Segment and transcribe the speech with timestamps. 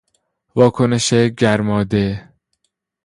[0.57, 1.07] واکنش
[1.39, 2.31] گرماده